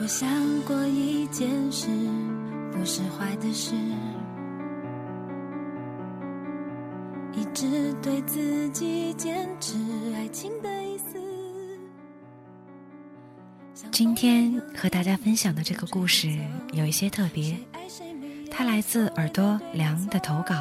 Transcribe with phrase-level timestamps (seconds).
[0.00, 0.28] 我想
[0.62, 1.88] 过一件事，
[2.70, 3.74] 不是坏的事，
[7.34, 9.74] 一直对自己坚持
[10.14, 11.18] 爱情的意思。
[13.90, 16.28] 今天和大家分享的这个故事
[16.72, 17.58] 有一些特别，
[18.52, 20.54] 它来自耳朵凉的投稿。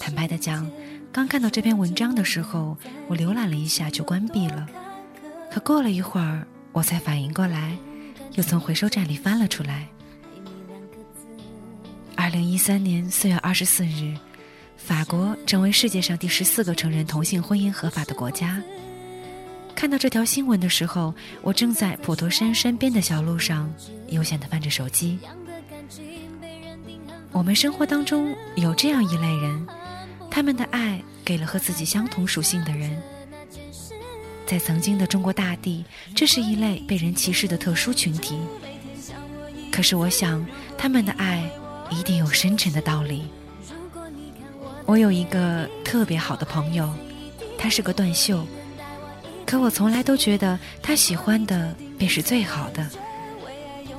[0.00, 0.66] 坦白的讲，
[1.12, 2.74] 刚看到这篇文章的时候，
[3.06, 4.66] 我浏览了一下就关闭了，
[5.50, 6.46] 可过了一会儿。
[6.72, 7.76] 我才反应过来，
[8.32, 9.86] 又从回收站里翻了出来。
[12.16, 14.16] 二零一三年四月二十四日，
[14.76, 18.62] 法国成为世界上第十四个承认同性婚姻合法的国家。
[19.74, 23.72] 看到这条新闻的时候，我正在普陀山山边的小路上，
[24.08, 25.18] 悠闲地翻着手机。
[27.32, 29.66] 我们生活当中有这样一类人，
[30.30, 33.02] 他们的爱给了和自己相同属性的人。
[34.52, 35.82] 在曾经的中国大地，
[36.14, 38.38] 这是一类被人歧视的特殊群体。
[39.70, 41.50] 可是，我想他们的爱
[41.90, 43.22] 一定有深沉的道理。
[44.84, 46.86] 我有一个特别好的朋友，
[47.56, 48.46] 他是个断袖，
[49.46, 52.86] 可我从来都觉得他喜欢的便是最好的。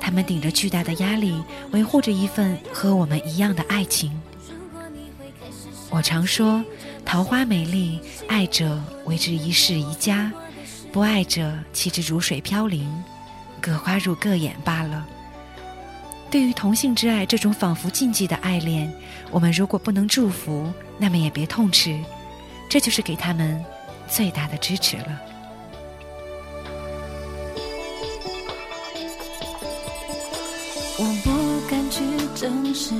[0.00, 1.34] 他们顶着巨大的压力，
[1.72, 4.12] 维护着一份和我们一样的爱情。
[5.90, 6.64] 我常说，
[7.04, 10.30] 桃花美丽，爱者为之一世一家。
[10.94, 12.88] 不爱者，岂知如水飘零，
[13.60, 15.04] 各花入各眼罢了。
[16.30, 18.88] 对于同性之爱这种仿佛禁忌的爱恋，
[19.32, 21.98] 我们如果不能祝福，那么也别痛斥，
[22.70, 23.60] 这就是给他们
[24.06, 25.20] 最大的支持了。
[30.96, 32.04] 我不敢去
[32.36, 32.94] 证实，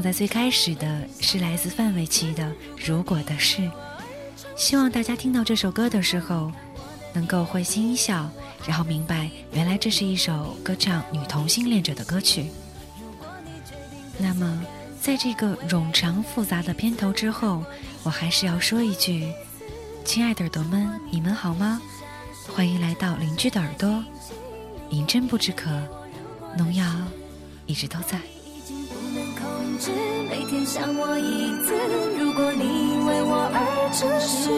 [0.00, 2.42] 放在最开始的是来自范玮琪的
[2.82, 3.60] 《如果的事》，
[4.56, 6.50] 希望大家听到这首歌的时候，
[7.12, 8.26] 能够会心一笑，
[8.66, 12.46] 然后明白原来这是一首歌唱女同性恋者的歌曲。
[14.16, 14.64] 那么。
[15.02, 17.62] 在这个冗长复杂的片头之后，
[18.02, 19.30] 我还是要说一句：
[20.02, 21.78] 亲爱的耳朵们，你们好吗？
[22.48, 24.02] 欢迎来到邻居的耳朵。
[24.88, 25.70] 银针不知渴，
[26.56, 26.86] 农药
[27.66, 28.18] 一直都在。
[30.28, 31.74] 每天想我一次，
[32.18, 34.50] 如果你为我而诚实，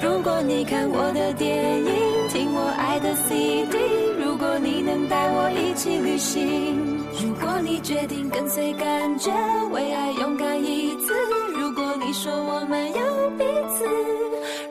[0.00, 3.76] 如果你看我的电影，听我爱的 CD，
[4.18, 7.02] 如果你能带我一起旅行。
[7.22, 9.30] 如果你决定跟随感觉，
[9.72, 11.12] 为爱勇敢一次；
[11.54, 13.44] 如果你说我们有彼
[13.76, 13.84] 此，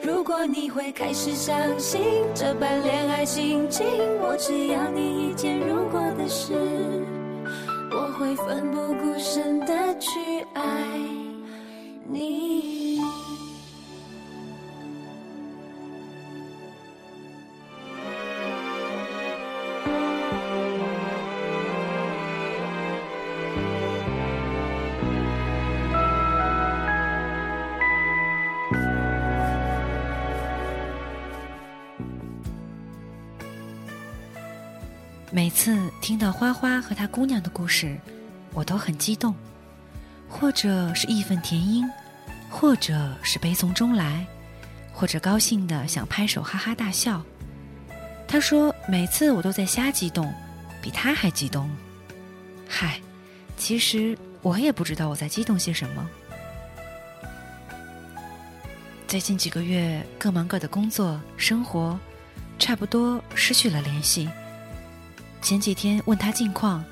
[0.08, 2.02] 如果你会开始相信
[2.34, 3.85] 这般恋爱心情，
[4.22, 6.53] 我只要你一件如果的事，
[8.23, 10.09] 会奋不顾身的去
[10.53, 10.63] 爱
[12.07, 13.01] 你。
[35.29, 37.97] 每次听到花花和他姑娘的故事，
[38.53, 39.34] 我都很激动，
[40.30, 41.90] 或者是义愤填膺，
[42.50, 44.25] 或者是悲从中来，
[44.94, 47.22] 或者高兴的想拍手哈哈大笑。
[48.28, 50.34] 他说：“每次我都在瞎激动，
[50.81, 51.70] 比他还激动。”
[52.67, 53.00] 嗨，
[53.58, 56.09] 其实我也不知道我在激动些什么。
[59.08, 62.00] 最近几个月各忙各的工作生活，
[62.58, 64.28] 差不多失去了联系。
[65.40, 66.84] 前几天问他近况，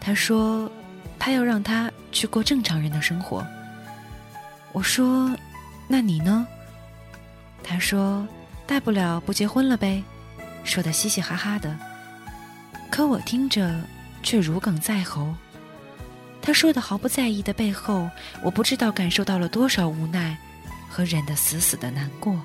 [0.00, 0.70] 他说
[1.24, 3.42] 他要让他去过正常人的生活。
[4.72, 5.34] 我说
[5.88, 6.46] 那你呢？
[7.62, 8.28] 他说
[8.66, 10.04] 大不了不结婚了呗，
[10.64, 11.74] 说的嘻嘻哈哈的。
[12.90, 13.74] 可我听着
[14.22, 15.34] 却如鲠在喉。
[16.42, 18.06] 他说的毫不在意的背后，
[18.42, 20.36] 我不知道感受到了多少无奈
[20.90, 22.38] 和忍得死死的难过。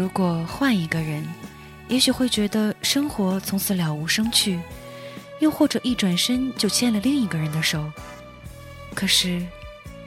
[0.00, 1.22] 如果换一个人，
[1.86, 4.58] 也许会觉得生活从此了无生趣，
[5.40, 7.92] 又或者一转身就牵了另一个人的手。
[8.94, 9.46] 可是，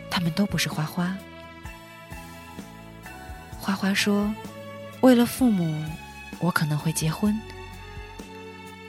[0.10, 1.16] 他们都不是花花。
[3.60, 4.34] 花花说
[5.02, 5.86] ：“为了父母，
[6.40, 7.40] 我可能会结婚。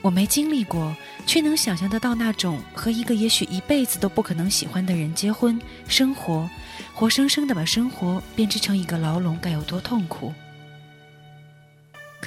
[0.01, 0.95] 我没经历过，
[1.27, 6.49] 却能想象得到那种和一个也许一辈子都不可能喜欢的人结婚生活，
[6.95, 10.33] 活生生的把生活编织成一个牢笼，该有多痛苦。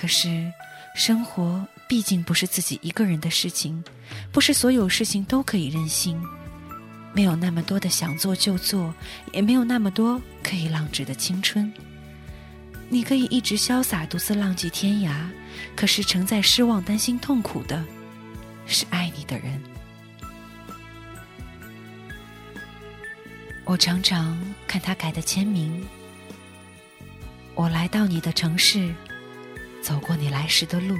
[0.00, 0.52] 可是，
[0.94, 3.82] 生活毕竟不是自己一个人的事情，
[4.30, 6.22] 不是所有事情都可以任性。”
[7.12, 8.94] 没有那么多的想做就做，
[9.32, 11.72] 也没有那么多可以浪掷的青春。
[12.88, 15.26] 你可以一直潇洒独自浪迹天涯，
[15.74, 17.84] 可是承载失望、担心、痛苦的，
[18.66, 19.60] 是爱你的人。
[23.64, 25.84] 我常常看他改的签名。
[27.56, 28.94] 我来到你的城市，
[29.82, 30.98] 走过你来时的路。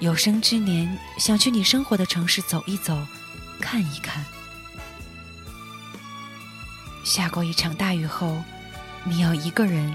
[0.00, 2.98] 有生之年，想去你生活的城市走一走。
[3.60, 4.22] 看一看，
[7.04, 8.42] 下过一场大雨后，
[9.04, 9.94] 你要一个人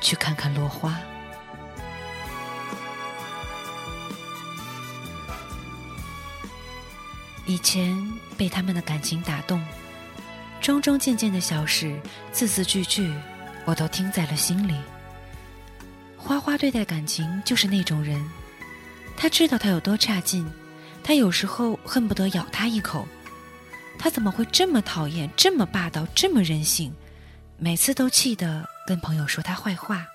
[0.00, 0.96] 去看看落花。
[7.46, 7.96] 以前
[8.36, 9.66] 被他们的感情打动，
[10.60, 11.98] 桩桩件件的小事，
[12.30, 13.12] 字字句句，
[13.64, 14.74] 我都听在了心里。
[16.24, 18.24] 花花对待感情就是那种人，
[19.14, 20.50] 他知道他有多差劲。
[21.02, 23.06] 他有时候恨不得咬他一口，
[23.98, 26.94] 他怎么会这么讨厌、这么霸道、这么任性？
[27.58, 30.06] 每次都气得跟朋友说他坏话。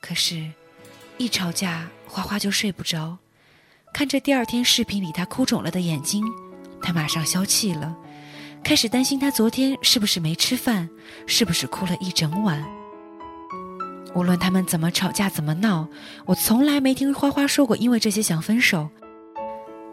[0.00, 0.48] 可是，
[1.18, 3.18] 一吵架，花花就睡不着，
[3.92, 6.24] 看着第二天视频里他哭肿了的眼睛，
[6.80, 7.96] 他马上消气了，
[8.62, 10.88] 开始担心他昨天是不是没吃饭，
[11.26, 12.64] 是不是哭了一整晚。
[14.16, 15.86] 无论他们怎么吵架、怎么闹，
[16.24, 18.88] 我从来没听花花说过因为这些想分手。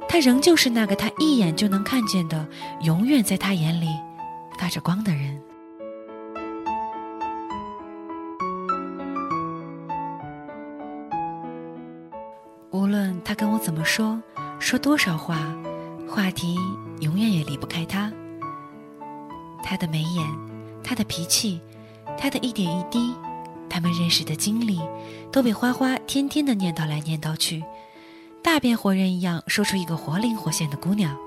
[0.07, 2.47] 他仍旧是那个他一眼就能看见的，
[2.83, 3.89] 永远在他眼里
[4.57, 5.37] 发着光的人。
[12.71, 14.21] 无论他跟我怎么说，
[14.57, 15.37] 说多少话，
[16.07, 16.57] 话题
[17.01, 18.09] 永远也离不开他。
[19.61, 20.25] 他的眉眼，
[20.81, 21.59] 他的脾气，
[22.17, 23.13] 他的一点一滴，
[23.73, 24.79] 他们认识的经历，
[25.31, 27.63] 都被花花天天的念叨来念叨去。
[28.43, 31.17] 大变活人一样说出一个活灵活现的姑娘。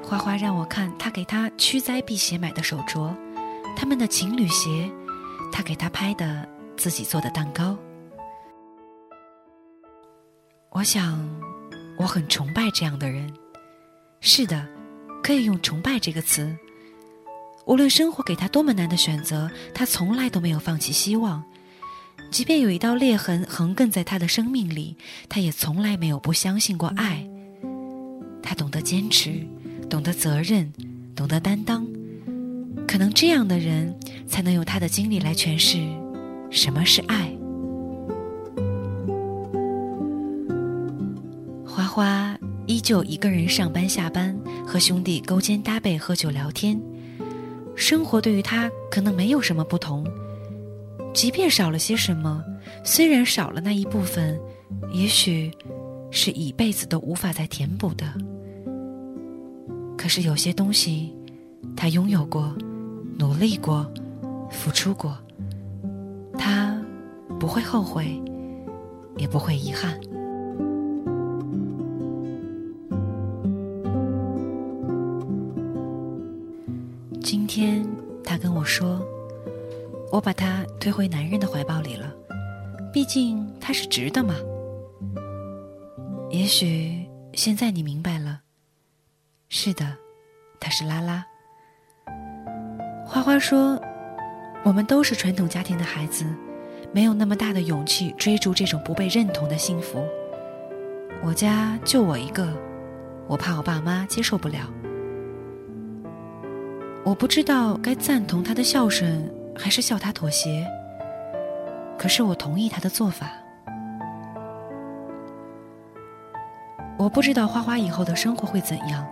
[0.00, 3.12] 花花让我看她给她驱灾辟邪买的手镯，
[3.76, 4.88] 他们的情侣鞋，
[5.50, 7.76] 他给她拍的自己做的蛋糕。
[10.70, 11.18] 我想，
[11.98, 13.28] 我很崇拜这样的人。
[14.20, 14.64] 是的，
[15.20, 16.56] 可以用崇拜这个词。
[17.70, 21.40] 无论生活给他多么难的选择，他从来都没有放弃希望。
[22.28, 24.96] 即便有一道裂痕横亘在他的生命里，
[25.28, 27.24] 他也从来没有不相信过爱。
[28.42, 29.46] 他懂得坚持，
[29.88, 30.72] 懂得责任，
[31.14, 31.86] 懂得担当。
[32.88, 33.96] 可能这样的人，
[34.26, 35.78] 才能用他的经历来诠释
[36.50, 37.30] 什么是爱。
[41.64, 46.76] 花花依旧一个人上班下班，和兄弟勾肩搭背喝酒聊天。
[47.80, 50.06] 生活对于他可能没有什么不同。
[51.14, 52.44] 即便少了些什么，
[52.84, 54.38] 虽然少了那一部分，
[54.92, 55.50] 也许
[56.10, 58.06] 是一辈子都无法再填补的。
[59.96, 61.16] 可是有些东西，
[61.74, 62.54] 他拥有过，
[63.18, 63.90] 努力过，
[64.50, 65.16] 付出过，
[66.38, 66.78] 他
[67.40, 68.20] 不会后悔，
[69.16, 69.98] 也不会遗憾。
[80.10, 82.12] 我把他推回男人的怀抱里了，
[82.92, 84.34] 毕竟他是直的嘛。
[86.30, 88.40] 也许现在你明白了，
[89.48, 89.96] 是的，
[90.58, 91.24] 他是拉拉。
[93.06, 93.80] 花花说
[94.64, 96.24] ：“我们都是传统家庭的孩子，
[96.92, 100.04] 没有那么大的勇气追逐这种不被认同的幸福。
[101.22, 102.52] 我家就我一个，
[103.28, 104.68] 我怕我爸妈接受不了。
[107.04, 110.66] 我不知道该赞同他的孝顺。”还是笑他妥协。
[111.98, 113.30] 可是我同意他的做法。
[116.96, 119.06] 我不知道花花以后的生活会怎样。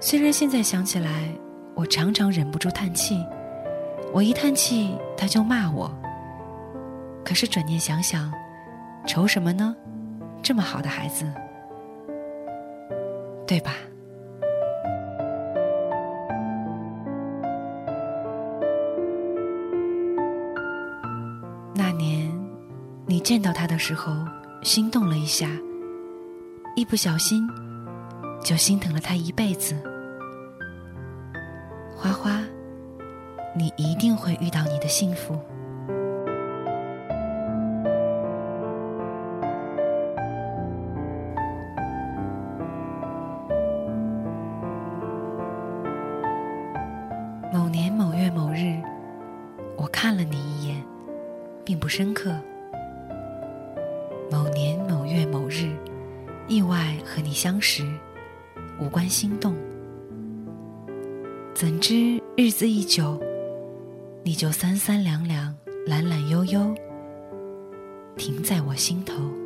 [0.00, 1.28] 虽然现在想起来，
[1.74, 3.24] 我常常忍不住叹气。
[4.12, 5.90] 我一叹气，他就骂我。
[7.24, 8.32] 可是转念想想，
[9.06, 9.76] 愁什么呢？
[10.42, 11.30] 这么好的孩子，
[13.46, 13.74] 对吧？
[23.20, 24.12] 见到他的时候，
[24.62, 25.48] 心动了一下，
[26.74, 27.46] 一不小心
[28.42, 29.76] 就心疼了他一辈子。
[31.94, 32.40] 花花，
[33.54, 35.38] 你一定会遇到你的幸福。
[47.52, 48.80] 某年某月某日，
[49.76, 50.82] 我看了你一眼，
[51.64, 52.34] 并不深刻。
[57.42, 57.90] 相识，
[58.78, 59.56] 无关心动。
[61.54, 63.18] 怎知日子一久，
[64.22, 65.56] 你就三三两两、
[65.86, 66.74] 懒懒悠悠，
[68.14, 69.39] 停在我心头。